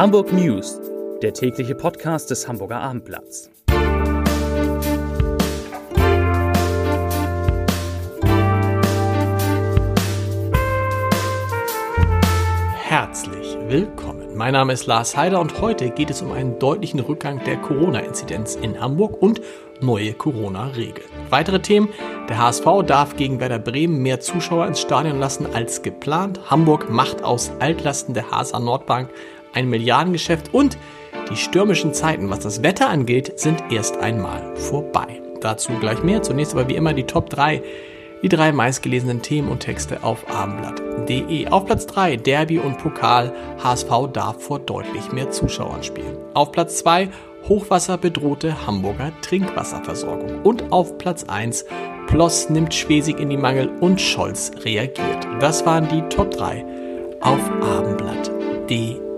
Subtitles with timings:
[0.00, 0.80] Hamburg News,
[1.20, 3.50] der tägliche Podcast des Hamburger Abendblatts.
[12.76, 14.34] Herzlich willkommen.
[14.34, 18.54] Mein Name ist Lars Heider und heute geht es um einen deutlichen Rückgang der Corona-Inzidenz
[18.54, 19.42] in Hamburg und
[19.82, 21.10] neue Corona-Regeln.
[21.28, 21.90] Weitere Themen.
[22.30, 26.50] Der HSV darf gegen Werder Bremen mehr Zuschauer ins Stadion lassen als geplant.
[26.50, 29.10] Hamburg macht aus Altlasten der HSA Nordbank
[29.52, 30.78] ein Milliardengeschäft und
[31.30, 35.20] die stürmischen Zeiten, was das Wetter angeht, sind erst einmal vorbei.
[35.40, 36.22] Dazu gleich mehr.
[36.22, 37.62] Zunächst aber wie immer die Top 3
[38.22, 41.48] die drei meistgelesenen Themen und Texte auf abendblatt.de.
[41.48, 43.32] Auf Platz 3 Derby und Pokal.
[43.62, 46.18] HSV darf vor deutlich mehr Zuschauern spielen.
[46.34, 47.08] Auf Platz 2
[47.48, 50.42] Hochwasser bedrohte Hamburger Trinkwasserversorgung.
[50.42, 51.64] Und auf Platz 1
[52.06, 55.26] Ploss nimmt Schwesig in die Mangel und Scholz reagiert.
[55.40, 56.64] Das waren die Top 3
[57.20, 59.09] auf abendblatt.de.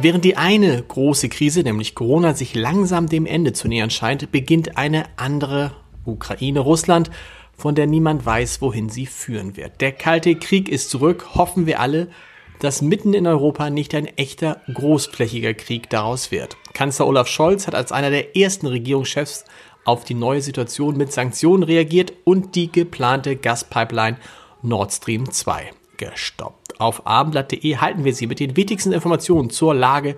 [0.00, 4.76] Während die eine große Krise, nämlich Corona, sich langsam dem Ende zu nähern scheint, beginnt
[4.76, 5.72] eine andere
[6.04, 7.10] Ukraine, Russland,
[7.56, 9.80] von der niemand weiß, wohin sie führen wird.
[9.80, 12.08] Der Kalte Krieg ist zurück, hoffen wir alle,
[12.60, 16.56] dass mitten in Europa nicht ein echter großflächiger Krieg daraus wird.
[16.74, 19.44] Kanzler Olaf Scholz hat als einer der ersten Regierungschefs
[19.84, 24.18] auf die neue Situation mit Sanktionen reagiert und die geplante Gaspipeline
[24.62, 26.57] Nord Stream 2 gestoppt.
[26.78, 30.16] Auf abendblatt.de halten wir Sie mit den wichtigsten Informationen zur Lage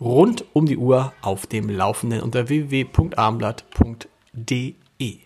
[0.00, 5.16] rund um die Uhr auf dem Laufenden unter www.abendblatt.de.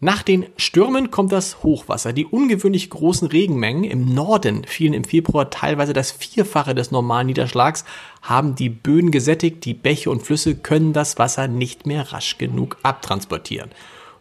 [0.00, 2.12] Nach den Stürmen kommt das Hochwasser.
[2.12, 7.84] Die ungewöhnlich großen Regenmengen im Norden fielen im Februar teilweise das Vierfache des normalen Niederschlags,
[8.20, 12.76] haben die Böden gesättigt, die Bäche und Flüsse können das Wasser nicht mehr rasch genug
[12.82, 13.70] abtransportieren.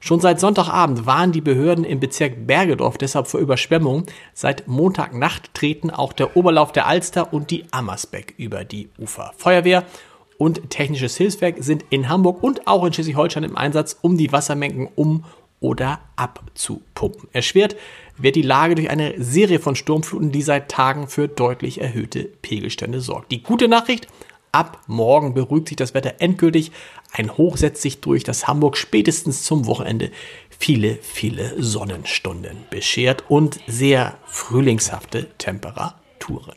[0.05, 4.05] Schon seit Sonntagabend waren die Behörden im Bezirk Bergedorf deshalb vor Überschwemmungen.
[4.33, 9.31] Seit Montagnacht treten auch der Oberlauf der Alster und die Ammersbeck über die Ufer.
[9.37, 9.85] Feuerwehr
[10.37, 14.89] und technisches Hilfswerk sind in Hamburg und auch in Schleswig-Holstein im Einsatz, um die Wassermengen
[14.93, 15.23] um
[15.61, 17.29] oder abzupumpen.
[17.31, 17.77] Erschwert
[18.17, 22.99] wird die Lage durch eine Serie von Sturmfluten, die seit Tagen für deutlich erhöhte Pegelstände
[22.99, 23.31] sorgt.
[23.31, 24.07] Die gute Nachricht,
[24.53, 26.71] ab morgen beruhigt sich das Wetter endgültig.
[27.11, 30.11] Ein Hoch setzt sich durch, das Hamburg spätestens zum Wochenende
[30.49, 36.55] viele, viele Sonnenstunden beschert und sehr frühlingshafte Temperaturen.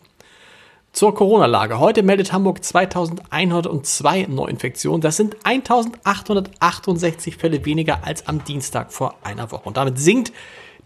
[0.93, 1.79] Zur Corona-Lage.
[1.79, 5.03] Heute meldet Hamburg 2102 Neuinfektionen.
[5.03, 9.69] Das sind 1868 Fälle weniger als am Dienstag vor einer Woche.
[9.69, 10.33] Und damit sinkt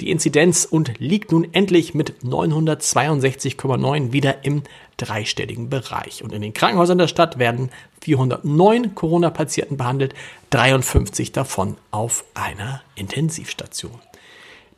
[0.01, 4.63] die Inzidenz und liegt nun endlich mit 962,9 wieder im
[5.01, 6.23] dreistelligen Bereich.
[6.23, 7.71] Und in den Krankenhäusern der Stadt werden
[8.03, 10.15] 409 Corona-Patienten behandelt,
[10.51, 14.01] 53 davon auf einer Intensivstation.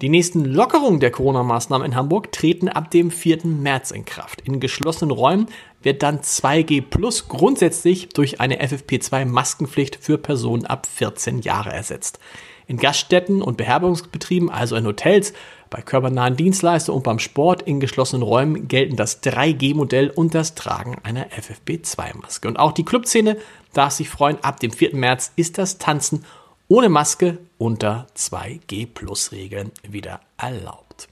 [0.01, 3.47] Die nächsten Lockerungen der Corona-Maßnahmen in Hamburg treten ab dem 4.
[3.47, 4.41] März in Kraft.
[4.41, 5.47] In geschlossenen Räumen
[5.81, 12.19] wird dann 2G Plus grundsätzlich durch eine FFP2-Maskenpflicht für Personen ab 14 Jahre ersetzt.
[12.67, 15.33] In Gaststätten und Beherbergungsbetrieben, also in Hotels,
[15.71, 20.97] bei körpernahen Dienstleistungen und beim Sport in geschlossenen Räumen gelten das 3G-Modell und das Tragen
[21.03, 22.47] einer FFP2-Maske.
[22.47, 23.39] Und auch die Clubszene
[23.73, 24.95] darf sich freuen, ab dem 4.
[24.95, 26.25] März ist das Tanzen
[26.69, 31.09] ohne Maske unter 2G-Plus-Regeln wieder erlaubt.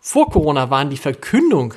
[0.00, 1.74] Vor Corona waren die Verkündung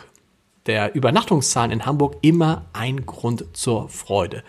[0.65, 4.43] der Übernachtungszahlen in Hamburg immer ein Grund zur Freude.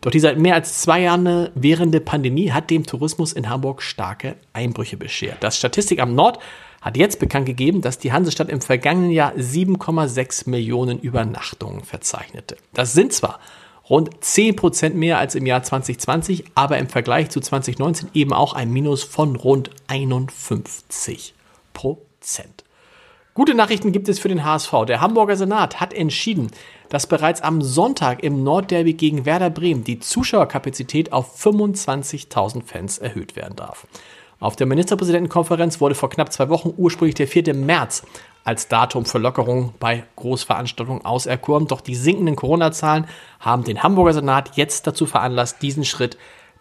[0.00, 4.36] Doch die seit mehr als zwei Jahren währende Pandemie hat dem Tourismus in Hamburg starke
[4.52, 5.38] Einbrüche beschert.
[5.40, 6.38] Das Statistikamt Nord
[6.80, 12.56] hat jetzt bekannt gegeben, dass die Hansestadt im vergangenen Jahr 7,6 Millionen Übernachtungen verzeichnete.
[12.72, 13.40] Das sind zwar
[13.90, 18.70] rund 10% mehr als im Jahr 2020, aber im Vergleich zu 2019 eben auch ein
[18.72, 21.32] Minus von rund 51%.
[23.32, 24.72] Gute Nachrichten gibt es für den HSV.
[24.88, 26.50] Der Hamburger Senat hat entschieden,
[26.88, 33.36] dass bereits am Sonntag im Nordderby gegen Werder Bremen die Zuschauerkapazität auf 25.000 Fans erhöht
[33.36, 33.86] werden darf.
[34.40, 37.54] Auf der Ministerpräsidentenkonferenz wurde vor knapp zwei Wochen ursprünglich der 4.
[37.54, 38.02] März
[38.42, 41.68] als Datum für Lockerung bei Großveranstaltungen auserkoren.
[41.68, 43.06] Doch die sinkenden Corona-Zahlen
[43.38, 46.18] haben den Hamburger Senat jetzt dazu veranlasst, diesen Schritt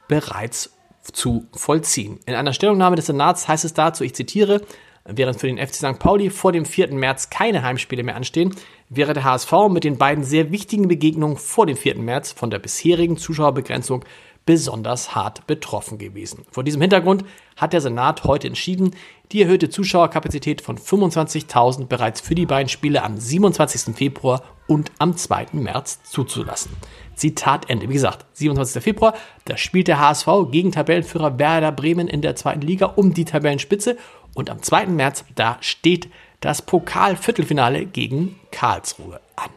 [0.07, 0.71] bereits
[1.13, 2.19] zu vollziehen.
[2.27, 4.61] In einer Stellungnahme des Senats heißt es dazu, ich zitiere,
[5.05, 5.99] während für den FC St.
[5.99, 6.93] Pauli vor dem 4.
[6.93, 8.55] März keine Heimspiele mehr anstehen,
[8.89, 11.97] wäre der HSV mit den beiden sehr wichtigen Begegnungen vor dem 4.
[11.97, 14.03] März von der bisherigen Zuschauerbegrenzung
[14.45, 16.43] besonders hart betroffen gewesen.
[16.49, 17.23] Vor diesem Hintergrund
[17.55, 18.95] hat der Senat heute entschieden,
[19.31, 23.95] die erhöhte Zuschauerkapazität von 25.000 bereits für die beiden Spiele am 27.
[23.95, 25.47] Februar und am 2.
[25.51, 26.71] März zuzulassen.
[27.13, 27.89] Zitat Ende.
[27.89, 28.81] Wie gesagt, 27.
[28.81, 29.13] Februar,
[29.45, 33.97] da spielt der HSV gegen Tabellenführer Werder Bremen in der zweiten Liga um die Tabellenspitze
[34.33, 34.87] und am 2.
[34.87, 36.09] März, da steht
[36.41, 39.49] das Pokal-Viertelfinale gegen Karlsruhe an.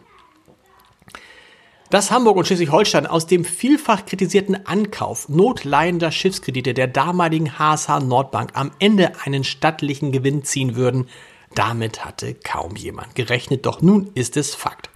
[1.90, 8.52] Dass Hamburg und Schleswig-Holstein aus dem vielfach kritisierten Ankauf notleidender Schiffskredite der damaligen HSH Nordbank
[8.54, 11.08] am Ende einen stattlichen Gewinn ziehen würden,
[11.54, 14.88] damit hatte kaum jemand gerechnet, doch nun ist es Fakt.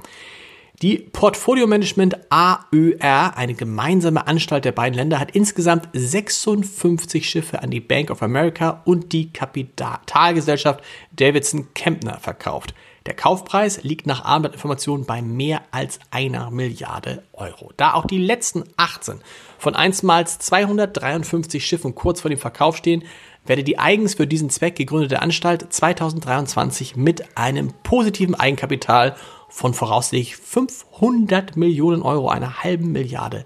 [0.83, 7.71] Die Portfolio Management AÖR, eine gemeinsame Anstalt der beiden Länder, hat insgesamt 56 Schiffe an
[7.71, 12.75] die Bank of America und die Kapitalgesellschaft Davidson Kempner verkauft.
[13.07, 17.73] Der Kaufpreis liegt nach Abendinformationen bei mehr als einer Milliarde Euro.
[17.79, 19.21] Da auch die letzten 18
[19.59, 23.05] von einstmals 253 Schiffen kurz vor dem Verkauf stehen,
[23.47, 29.17] werde die eigens für diesen Zweck gegründete Anstalt 2023 mit einem positiven Eigenkapital
[29.49, 33.45] von voraussichtlich 500 Millionen Euro, einer halben Milliarde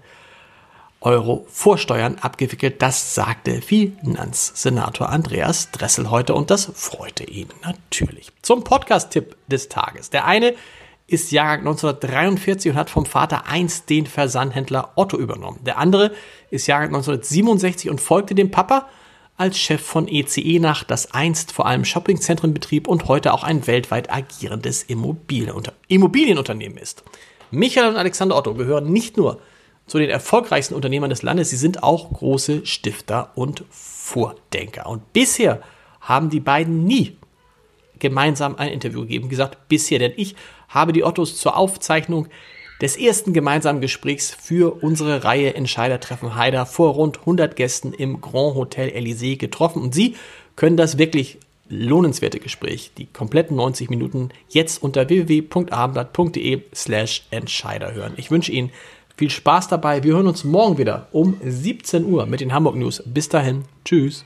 [1.01, 2.81] Euro Vorsteuern abgewickelt.
[2.81, 8.31] Das sagte Finanzsenator Andreas Dressel heute und das freute ihn natürlich.
[8.43, 10.11] Zum Podcast-Tipp des Tages.
[10.11, 10.53] Der eine
[11.07, 15.59] ist Jahrgang 1943 und hat vom Vater einst den Versandhändler Otto übernommen.
[15.65, 16.11] Der andere
[16.51, 18.87] ist Jahrgang 1967 und folgte dem Papa
[19.41, 23.43] als Chef von ECE e nach, das einst vor allem Shoppingzentren betrieb und heute auch
[23.43, 27.03] ein weltweit agierendes Immobilienunternehmen ist.
[27.49, 29.41] Michael und Alexander Otto gehören nicht nur
[29.87, 34.85] zu den erfolgreichsten Unternehmern des Landes, sie sind auch große Stifter und Vordenker.
[34.85, 35.63] Und bisher
[35.99, 37.17] haben die beiden nie
[37.97, 40.35] gemeinsam ein Interview gegeben, gesagt bisher, denn ich
[40.69, 42.27] habe die Ottos zur Aufzeichnung
[42.81, 48.55] des ersten gemeinsamen Gesprächs für unsere Reihe Entscheidertreffen Haider vor rund 100 Gästen im Grand
[48.55, 49.81] Hotel Elysée getroffen.
[49.81, 50.15] Und Sie
[50.55, 51.37] können das wirklich
[51.69, 58.13] lohnenswerte Gespräch, die kompletten 90 Minuten, jetzt unter www.abendblatt.de slash Entscheider hören.
[58.17, 58.71] Ich wünsche Ihnen
[59.15, 60.03] viel Spaß dabei.
[60.03, 63.03] Wir hören uns morgen wieder um 17 Uhr mit den Hamburg News.
[63.05, 63.63] Bis dahin.
[63.85, 64.25] Tschüss.